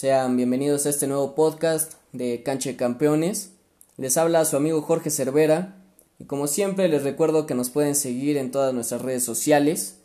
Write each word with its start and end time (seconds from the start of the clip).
Sean 0.00 0.36
bienvenidos 0.36 0.86
a 0.86 0.90
este 0.90 1.08
nuevo 1.08 1.34
podcast 1.34 1.94
de 2.12 2.44
Cancha 2.44 2.70
de 2.70 2.76
Campeones. 2.76 3.50
Les 3.96 4.16
habla 4.16 4.44
su 4.44 4.56
amigo 4.56 4.80
Jorge 4.80 5.10
Cervera 5.10 5.74
y 6.20 6.26
como 6.26 6.46
siempre 6.46 6.86
les 6.86 7.02
recuerdo 7.02 7.46
que 7.46 7.56
nos 7.56 7.70
pueden 7.70 7.96
seguir 7.96 8.36
en 8.36 8.52
todas 8.52 8.72
nuestras 8.72 9.02
redes 9.02 9.24
sociales. 9.24 9.98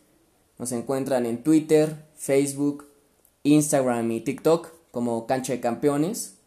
Nos 0.58 0.72
encuentran 0.72 1.26
en 1.26 1.44
Twitter, 1.44 2.06
Facebook, 2.16 2.88
Instagram 3.44 4.10
y 4.10 4.20
TikTok 4.20 4.72
como 4.90 5.28
Cancha 5.28 5.52
de 5.52 5.60
Campeones. 5.60 6.38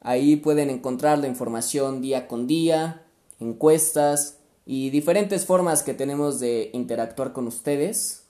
Ahí 0.00 0.34
pueden 0.34 0.68
encontrar 0.68 1.20
la 1.20 1.28
información 1.28 2.02
día 2.02 2.26
con 2.26 2.48
día, 2.48 3.04
encuestas 3.38 4.38
y 4.66 4.90
diferentes 4.90 5.46
formas 5.46 5.84
que 5.84 5.94
tenemos 5.94 6.40
de 6.40 6.70
interactuar 6.72 7.32
con 7.32 7.46
ustedes. 7.46 8.24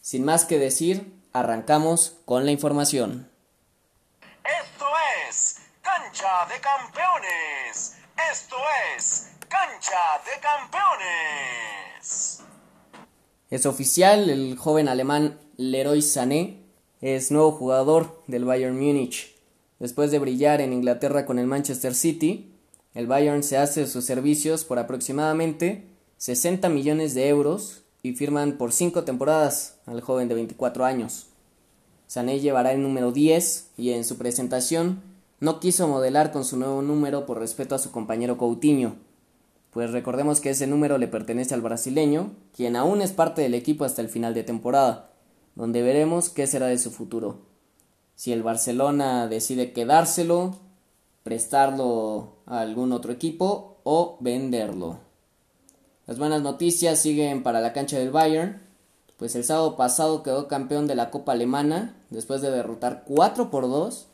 Sin 0.00 0.24
más 0.24 0.44
que 0.44 0.58
decir, 0.58 1.06
Arrancamos 1.32 2.16
con 2.24 2.46
la 2.46 2.52
información. 2.52 3.27
Cancha 6.18 6.52
de 6.52 6.60
Campeones. 6.60 7.94
Esto 8.32 8.56
es 8.96 9.28
Cancha 9.48 10.20
de 10.24 10.32
Campeones. 10.40 12.40
Es 13.50 13.66
oficial, 13.66 14.28
el 14.28 14.56
joven 14.56 14.88
alemán 14.88 15.38
Leroy 15.56 16.02
Sané 16.02 16.64
es 17.00 17.30
nuevo 17.30 17.52
jugador 17.52 18.20
del 18.26 18.44
Bayern 18.44 18.76
Múnich. 18.76 19.36
Después 19.78 20.10
de 20.10 20.18
brillar 20.18 20.60
en 20.60 20.72
Inglaterra 20.72 21.24
con 21.24 21.38
el 21.38 21.46
Manchester 21.46 21.94
City, 21.94 22.52
el 22.94 23.06
Bayern 23.06 23.44
se 23.44 23.56
hace 23.56 23.86
sus 23.86 24.04
servicios 24.04 24.64
por 24.64 24.80
aproximadamente 24.80 25.86
60 26.16 26.68
millones 26.68 27.14
de 27.14 27.28
euros 27.28 27.82
y 28.02 28.14
firman 28.14 28.54
por 28.54 28.72
cinco 28.72 29.04
temporadas 29.04 29.76
al 29.86 30.00
joven 30.00 30.26
de 30.26 30.34
24 30.34 30.84
años. 30.84 31.28
Sané 32.08 32.40
llevará 32.40 32.72
el 32.72 32.82
número 32.82 33.12
10 33.12 33.68
y 33.76 33.92
en 33.92 34.04
su 34.04 34.18
presentación 34.18 35.07
no 35.40 35.60
quiso 35.60 35.88
modelar 35.88 36.32
con 36.32 36.44
su 36.44 36.56
nuevo 36.56 36.82
número 36.82 37.26
por 37.26 37.38
respeto 37.38 37.74
a 37.74 37.78
su 37.78 37.90
compañero 37.90 38.38
Coutinho, 38.38 38.96
pues 39.70 39.92
recordemos 39.92 40.40
que 40.40 40.50
ese 40.50 40.66
número 40.66 40.98
le 40.98 41.08
pertenece 41.08 41.54
al 41.54 41.60
brasileño, 41.60 42.32
quien 42.54 42.74
aún 42.74 43.02
es 43.02 43.12
parte 43.12 43.42
del 43.42 43.54
equipo 43.54 43.84
hasta 43.84 44.02
el 44.02 44.08
final 44.08 44.34
de 44.34 44.42
temporada, 44.42 45.12
donde 45.54 45.82
veremos 45.82 46.30
qué 46.30 46.46
será 46.46 46.66
de 46.66 46.78
su 46.78 46.90
futuro. 46.90 47.42
Si 48.14 48.32
el 48.32 48.42
Barcelona 48.42 49.28
decide 49.28 49.72
quedárselo, 49.72 50.56
prestarlo 51.22 52.38
a 52.46 52.60
algún 52.60 52.92
otro 52.92 53.12
equipo 53.12 53.78
o 53.84 54.16
venderlo. 54.20 54.98
Las 56.06 56.18
buenas 56.18 56.42
noticias 56.42 56.98
siguen 56.98 57.42
para 57.42 57.60
la 57.60 57.72
cancha 57.72 57.98
del 57.98 58.10
Bayern, 58.10 58.62
pues 59.18 59.36
el 59.36 59.44
sábado 59.44 59.76
pasado 59.76 60.22
quedó 60.22 60.48
campeón 60.48 60.86
de 60.86 60.94
la 60.94 61.10
Copa 61.10 61.32
Alemana 61.32 61.94
después 62.10 62.40
de 62.40 62.50
derrotar 62.50 63.04
4 63.06 63.50
por 63.50 63.68
2 63.68 64.07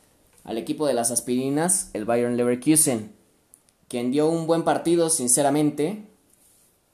al 0.45 0.57
equipo 0.57 0.87
de 0.87 0.93
las 0.93 1.11
aspirinas, 1.11 1.89
el 1.93 2.05
Bayern 2.05 2.37
Leverkusen, 2.37 3.13
quien 3.89 4.11
dio 4.11 4.29
un 4.29 4.47
buen 4.47 4.63
partido 4.63 5.09
sinceramente, 5.09 6.07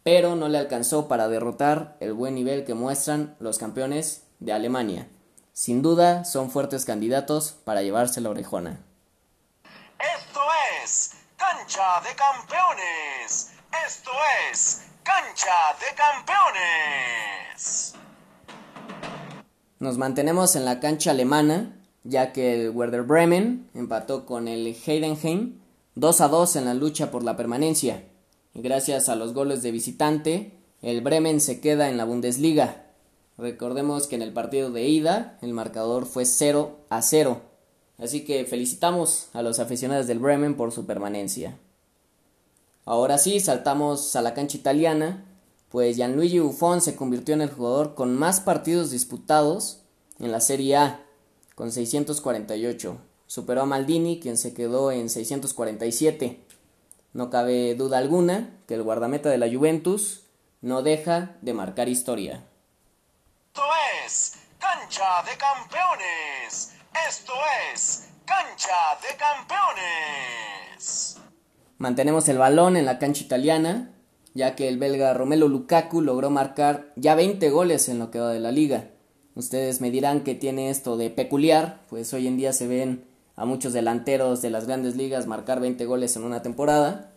pero 0.03 0.35
no 0.35 0.49
le 0.49 0.57
alcanzó 0.57 1.07
para 1.07 1.27
derrotar 1.27 1.95
el 1.99 2.13
buen 2.13 2.33
nivel 2.33 2.65
que 2.65 2.73
muestran 2.73 3.35
los 3.39 3.59
campeones 3.59 4.23
de 4.39 4.53
Alemania. 4.53 5.07
Sin 5.53 5.81
duda 5.81 6.23
son 6.23 6.49
fuertes 6.49 6.85
candidatos 6.85 7.55
para 7.65 7.81
llevarse 7.81 8.21
la 8.21 8.29
orejona. 8.29 8.79
Esto 9.99 10.39
es 10.83 11.11
Cancha 11.37 12.01
de 12.01 12.15
Campeones. 12.15 13.51
Esto 13.85 14.11
es 14.51 14.83
Cancha 15.03 15.75
de 15.79 15.95
Campeones. 15.95 17.95
Nos 19.79 19.97
mantenemos 19.97 20.55
en 20.55 20.63
la 20.63 20.79
cancha 20.79 21.11
alemana, 21.11 21.75
ya 22.03 22.31
que 22.33 22.53
el 22.53 22.69
Werder 22.71 23.03
Bremen 23.03 23.69
empató 23.73 24.25
con 24.25 24.47
el 24.47 24.67
Heidenheim 24.67 25.59
2 25.95 26.21
a 26.21 26.27
2 26.29 26.55
en 26.55 26.65
la 26.65 26.73
lucha 26.73 27.11
por 27.11 27.23
la 27.23 27.37
permanencia. 27.37 28.03
Y 28.53 28.61
gracias 28.61 29.09
a 29.09 29.15
los 29.15 29.33
goles 29.33 29.61
de 29.61 29.71
visitante, 29.71 30.53
el 30.81 31.01
Bremen 31.01 31.41
se 31.41 31.59
queda 31.59 31.89
en 31.89 31.97
la 31.97 32.05
Bundesliga. 32.05 32.85
Recordemos 33.37 34.07
que 34.07 34.15
en 34.15 34.21
el 34.21 34.33
partido 34.33 34.71
de 34.71 34.87
ida 34.87 35.37
el 35.41 35.53
marcador 35.53 36.05
fue 36.05 36.25
0 36.25 36.77
a 36.89 37.01
0. 37.01 37.41
Así 37.97 38.25
que 38.25 38.45
felicitamos 38.45 39.27
a 39.33 39.41
los 39.41 39.59
aficionados 39.59 40.07
del 40.07 40.19
Bremen 40.19 40.55
por 40.55 40.71
su 40.71 40.85
permanencia. 40.85 41.57
Ahora 42.85 43.17
sí, 43.17 43.39
saltamos 43.39 44.15
a 44.15 44.21
la 44.21 44.33
cancha 44.33 44.57
italiana, 44.57 45.25
pues 45.69 45.97
Gianluigi 45.97 46.39
Buffon 46.39 46.81
se 46.81 46.95
convirtió 46.95 47.35
en 47.35 47.41
el 47.41 47.51
jugador 47.51 47.93
con 47.93 48.15
más 48.15 48.41
partidos 48.41 48.89
disputados 48.91 49.81
en 50.19 50.31
la 50.31 50.41
Serie 50.41 50.77
A, 50.77 51.05
con 51.55 51.71
648. 51.71 52.97
Superó 53.27 53.61
a 53.61 53.65
Maldini, 53.65 54.19
quien 54.19 54.37
se 54.37 54.53
quedó 54.53 54.91
en 54.91 55.09
647. 55.09 56.43
No 57.13 57.29
cabe 57.29 57.75
duda 57.75 57.97
alguna 57.97 58.57
que 58.67 58.75
el 58.75 58.83
guardameta 58.83 59.29
de 59.29 59.37
la 59.37 59.49
Juventus 59.49 60.23
no 60.61 60.81
deja 60.81 61.35
de 61.41 61.53
marcar 61.53 61.89
historia. 61.89 62.43
Esto 63.47 63.63
es 64.05 64.33
Cancha 64.59 65.23
de 65.23 65.37
Campeones. 65.37 66.73
Esto 67.07 67.33
es 67.73 68.07
Cancha 68.25 68.97
de 69.01 69.17
Campeones. 69.17 71.17
Mantenemos 71.77 72.29
el 72.29 72.37
balón 72.37 72.77
en 72.77 72.85
la 72.85 72.99
cancha 72.99 73.23
italiana, 73.23 73.91
ya 74.33 74.55
que 74.55 74.67
el 74.67 74.77
belga 74.77 75.13
Romelu 75.13 75.49
Lukaku 75.49 76.01
logró 76.01 76.29
marcar 76.29 76.93
ya 76.95 77.15
20 77.15 77.49
goles 77.49 77.89
en 77.89 77.99
lo 77.99 78.11
que 78.11 78.19
va 78.19 78.29
de 78.29 78.39
la 78.39 78.51
liga. 78.51 78.91
Ustedes 79.35 79.81
me 79.81 79.91
dirán 79.91 80.23
que 80.23 80.35
tiene 80.35 80.69
esto 80.69 80.97
de 80.97 81.09
peculiar, 81.09 81.81
pues 81.89 82.13
hoy 82.13 82.27
en 82.27 82.37
día 82.37 82.53
se 82.53 82.67
ven 82.67 83.05
a 83.35 83.45
muchos 83.45 83.73
delanteros 83.73 84.41
de 84.41 84.49
las 84.49 84.67
grandes 84.67 84.95
ligas 84.95 85.27
marcar 85.27 85.59
20 85.59 85.85
goles 85.85 86.15
en 86.15 86.23
una 86.23 86.41
temporada. 86.41 87.13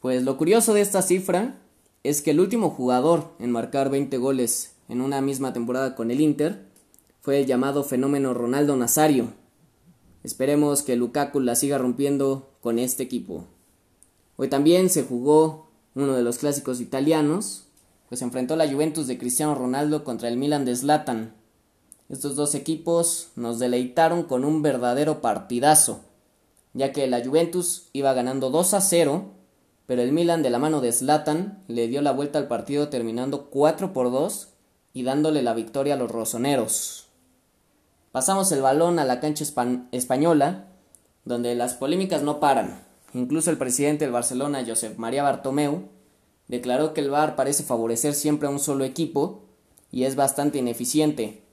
Pues 0.00 0.24
lo 0.24 0.36
curioso 0.36 0.74
de 0.74 0.80
esta 0.80 1.00
cifra 1.00 1.60
es 2.02 2.22
que 2.22 2.32
el 2.32 2.40
último 2.40 2.70
jugador 2.70 3.30
en 3.38 3.50
marcar 3.50 3.88
20 3.88 4.18
goles 4.18 4.74
en 4.88 5.00
una 5.00 5.20
misma 5.20 5.52
temporada 5.52 5.94
con 5.94 6.10
el 6.10 6.20
Inter 6.20 6.66
fue 7.20 7.40
el 7.40 7.46
llamado 7.46 7.84
fenómeno 7.84 8.34
Ronaldo 8.34 8.76
Nazario. 8.76 9.32
Esperemos 10.22 10.82
que 10.82 10.96
Lukaku 10.96 11.40
la 11.40 11.54
siga 11.54 11.78
rompiendo 11.78 12.50
con 12.60 12.78
este 12.78 13.02
equipo. 13.02 13.46
Hoy 14.36 14.48
también 14.48 14.90
se 14.90 15.04
jugó 15.04 15.68
uno 15.94 16.14
de 16.14 16.22
los 16.22 16.38
clásicos 16.38 16.80
italianos, 16.80 17.68
pues 18.08 18.20
enfrentó 18.20 18.56
la 18.56 18.70
Juventus 18.70 19.06
de 19.06 19.16
Cristiano 19.16 19.54
Ronaldo 19.54 20.04
contra 20.04 20.28
el 20.28 20.36
Milan 20.36 20.64
de 20.64 20.76
Zlatan. 20.76 21.34
Estos 22.08 22.36
dos 22.36 22.54
equipos 22.54 23.28
nos 23.34 23.58
deleitaron 23.58 24.24
con 24.24 24.44
un 24.44 24.60
verdadero 24.60 25.22
partidazo, 25.22 26.00
ya 26.74 26.92
que 26.92 27.06
la 27.06 27.24
Juventus 27.24 27.88
iba 27.92 28.12
ganando 28.12 28.50
2 28.50 28.74
a 28.74 28.80
0, 28.80 29.24
pero 29.86 30.02
el 30.02 30.12
Milan 30.12 30.42
de 30.42 30.50
la 30.50 30.58
mano 30.58 30.80
de 30.80 30.92
Zlatan 30.92 31.62
le 31.68 31.88
dio 31.88 32.02
la 32.02 32.12
vuelta 32.12 32.38
al 32.38 32.48
partido 32.48 32.88
terminando 32.88 33.46
4 33.46 33.92
por 33.92 34.10
2 34.10 34.48
y 34.92 35.02
dándole 35.02 35.42
la 35.42 35.54
victoria 35.54 35.94
a 35.94 35.96
los 35.96 36.10
rosoneros. 36.10 37.06
Pasamos 38.12 38.52
el 38.52 38.62
balón 38.62 38.98
a 38.98 39.04
la 39.04 39.20
cancha 39.20 39.44
española, 39.92 40.68
donde 41.24 41.54
las 41.54 41.74
polémicas 41.74 42.22
no 42.22 42.38
paran. 42.38 42.84
Incluso 43.14 43.50
el 43.50 43.58
presidente 43.58 44.04
del 44.04 44.12
Barcelona, 44.12 44.64
Josep 44.66 44.98
María 44.98 45.22
Bartomeu, 45.22 45.88
declaró 46.48 46.94
que 46.94 47.00
el 47.00 47.10
VAR 47.10 47.34
parece 47.34 47.62
favorecer 47.62 48.14
siempre 48.14 48.48
a 48.48 48.50
un 48.50 48.58
solo 48.58 48.84
equipo 48.84 49.42
y 49.90 50.04
es 50.04 50.16
bastante 50.16 50.58
ineficiente. 50.58 51.43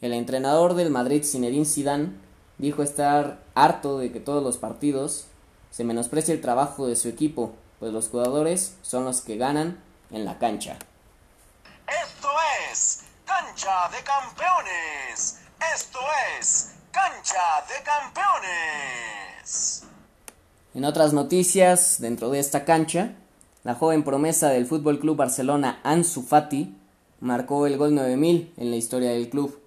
El 0.00 0.12
entrenador 0.12 0.74
del 0.74 0.90
Madrid, 0.90 1.24
Zinedine 1.24 1.64
Zidane, 1.64 2.12
dijo 2.58 2.84
estar 2.84 3.42
harto 3.54 3.98
de 3.98 4.12
que 4.12 4.20
todos 4.20 4.44
los 4.44 4.56
partidos 4.56 5.26
se 5.72 5.82
menosprecie 5.82 6.34
el 6.34 6.40
trabajo 6.40 6.86
de 6.86 6.94
su 6.94 7.08
equipo, 7.08 7.54
pues 7.80 7.92
los 7.92 8.08
jugadores 8.08 8.76
son 8.82 9.04
los 9.04 9.20
que 9.20 9.36
ganan 9.36 9.82
en 10.10 10.24
la 10.24 10.38
cancha. 10.38 10.78
Esto 11.86 12.28
es 12.70 13.02
Cancha 13.24 13.88
de 13.90 13.98
Campeones. 14.04 15.38
Esto 15.74 15.98
es 16.38 16.74
Cancha 16.92 17.64
de 17.68 17.82
Campeones. 17.82 19.82
En 20.74 20.84
otras 20.84 21.12
noticias, 21.12 22.00
dentro 22.00 22.30
de 22.30 22.38
esta 22.38 22.64
cancha, 22.64 23.14
la 23.64 23.74
joven 23.74 24.04
promesa 24.04 24.50
del 24.50 24.66
Fútbol 24.66 25.00
Club 25.00 25.16
Barcelona, 25.16 25.80
Ansu 25.82 26.22
Fati, 26.22 26.78
marcó 27.20 27.66
el 27.66 27.76
gol 27.76 27.96
9000 27.96 28.54
en 28.56 28.70
la 28.70 28.76
historia 28.76 29.10
del 29.10 29.28
club. 29.28 29.60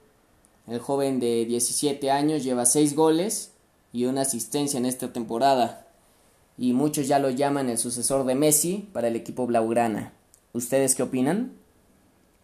El 0.71 0.79
joven 0.79 1.19
de 1.19 1.43
17 1.43 2.11
años 2.11 2.45
lleva 2.45 2.65
6 2.65 2.95
goles 2.95 3.51
y 3.91 4.05
una 4.05 4.21
asistencia 4.21 4.77
en 4.77 4.85
esta 4.85 5.11
temporada. 5.11 5.85
Y 6.57 6.71
muchos 6.71 7.09
ya 7.09 7.19
lo 7.19 7.29
llaman 7.29 7.69
el 7.69 7.77
sucesor 7.77 8.25
de 8.25 8.35
Messi 8.35 8.87
para 8.93 9.09
el 9.09 9.17
equipo 9.17 9.45
blaugrana. 9.45 10.13
¿Ustedes 10.53 10.95
qué 10.95 11.03
opinan? 11.03 11.51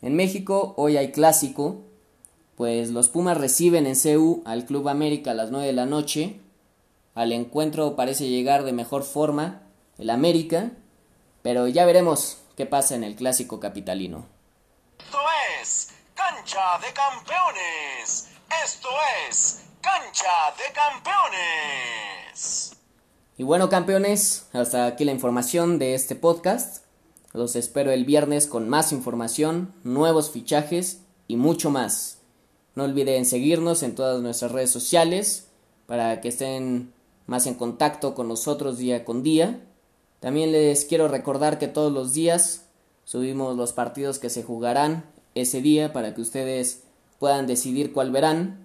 En 0.01 0.17
México 0.17 0.73
hoy 0.75 0.97
hay 0.97 1.13
clásico, 1.13 1.83
pues 2.57 2.89
los 2.89 3.07
Pumas 3.07 3.37
reciben 3.37 3.87
en 3.87 3.95
CU 3.95 4.41
al 4.43 4.65
Club 4.65 4.89
América 4.89 5.31
a 5.31 5.33
las 5.33 5.49
9 5.49 5.65
de 5.65 5.71
la 5.71 5.85
noche. 5.85 6.41
Al 7.15 7.31
encuentro 7.31 7.95
parece 7.95 8.27
llegar 8.27 8.65
de 8.65 8.73
mejor 8.73 9.03
forma 9.03 9.61
el 9.97 10.09
América, 10.09 10.73
pero 11.43 11.69
ya 11.69 11.85
veremos 11.85 12.39
qué 12.57 12.65
pasa 12.65 12.93
en 12.93 13.05
el 13.05 13.15
clásico 13.15 13.61
capitalino. 13.61 14.25
Cancha 16.57 16.87
de 16.87 16.91
Campeones. 16.91 18.29
Esto 18.65 18.89
es 19.29 19.61
Cancha 19.79 20.27
de 20.57 20.73
Campeones. 20.73 22.75
Y 23.37 23.43
bueno, 23.43 23.69
campeones, 23.69 24.47
hasta 24.53 24.87
aquí 24.87 25.05
la 25.05 25.11
información 25.11 25.77
de 25.77 25.93
este 25.93 26.15
podcast. 26.15 26.83
Los 27.33 27.55
espero 27.55 27.91
el 27.91 28.05
viernes 28.05 28.47
con 28.47 28.69
más 28.69 28.91
información, 28.91 29.75
nuevos 29.83 30.31
fichajes 30.31 31.01
y 31.27 31.35
mucho 31.35 31.69
más. 31.69 32.21
No 32.73 32.85
olviden 32.85 33.27
seguirnos 33.27 33.83
en 33.83 33.93
todas 33.93 34.23
nuestras 34.23 34.51
redes 34.51 34.71
sociales 34.71 35.49
para 35.85 36.21
que 36.21 36.29
estén 36.29 36.91
más 37.27 37.45
en 37.45 37.53
contacto 37.53 38.15
con 38.15 38.27
nosotros 38.27 38.79
día 38.79 39.05
con 39.05 39.21
día. 39.21 39.61
También 40.21 40.51
les 40.51 40.85
quiero 40.85 41.07
recordar 41.07 41.59
que 41.59 41.67
todos 41.67 41.93
los 41.93 42.15
días 42.15 42.65
subimos 43.03 43.55
los 43.55 43.73
partidos 43.73 44.17
que 44.17 44.31
se 44.31 44.41
jugarán 44.41 45.16
ese 45.41 45.61
día 45.61 45.93
para 45.93 46.13
que 46.13 46.21
ustedes 46.21 46.83
puedan 47.19 47.47
decidir 47.47 47.93
cuál 47.93 48.11
verán. 48.11 48.59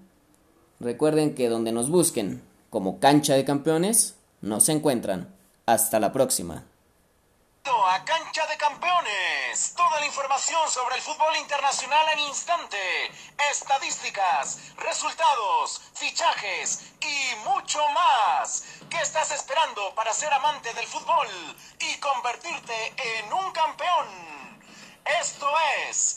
Recuerden 0.80 1.34
que 1.34 1.48
donde 1.48 1.72
nos 1.72 1.90
busquen 1.90 2.42
como 2.72 3.00
cancha 3.00 3.34
de 3.34 3.44
campeones, 3.44 4.16
nos 4.40 4.70
encuentran. 4.70 5.36
Hasta 5.66 6.00
la 6.00 6.10
próxima. 6.10 6.64
A 7.64 8.04
Cancha 8.06 8.46
de 8.46 8.56
Campeones, 8.56 9.74
toda 9.76 10.00
la 10.00 10.06
información 10.06 10.70
sobre 10.70 10.94
el 10.96 11.02
fútbol 11.02 11.36
internacional 11.36 12.06
en 12.14 12.20
instante, 12.20 12.78
estadísticas, 13.50 14.72
resultados, 14.78 15.82
fichajes 15.92 16.94
y 17.02 17.46
mucho 17.46 17.80
más. 17.90 18.64
¿Qué 18.88 18.96
estás 19.02 19.30
esperando 19.32 19.94
para 19.94 20.14
ser 20.14 20.32
amante 20.32 20.72
del 20.72 20.86
fútbol 20.86 21.28
y 21.80 21.98
convertirte 21.98 22.94
en 23.18 23.30
un 23.30 23.52
campeón? 23.52 24.06
Esto 25.20 25.46
es 25.90 26.16